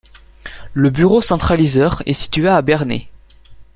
Le 0.73 0.89
bureau 0.89 1.21
centralisateur 1.21 2.01
est 2.07 2.13
situé 2.13 2.47
à 2.47 2.63
Bernay. 2.63 3.07